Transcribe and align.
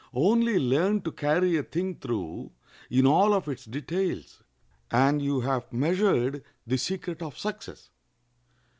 Only 0.15 0.57
learn 0.57 1.01
to 1.01 1.11
carry 1.11 1.57
a 1.57 1.61
thing 1.63 1.93
through 1.99 2.53
in 2.89 3.05
all 3.05 3.35
of 3.35 3.47
its 3.47 3.65
details, 3.65 4.41
and 4.89 5.21
you 5.21 5.41
have 5.41 5.71
measured 5.71 6.43
the 6.65 6.79
secret 6.79 7.21
of 7.21 7.37
success. 7.37 7.91